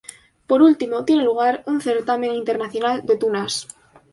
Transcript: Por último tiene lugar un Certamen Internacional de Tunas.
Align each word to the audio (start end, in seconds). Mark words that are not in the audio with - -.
Por 0.47 0.63
último 0.63 1.05
tiene 1.05 1.23
lugar 1.23 1.63
un 1.67 1.79
Certamen 1.79 2.31
Internacional 2.33 3.05
de 3.05 3.17
Tunas. 3.17 3.67